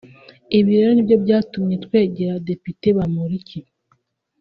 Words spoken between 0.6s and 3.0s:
rero nibyo byatumye twegera Depite